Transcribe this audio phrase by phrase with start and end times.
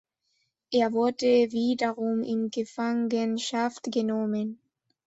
[0.71, 4.59] Er wurde wiederum in Gefangenschaft genommen.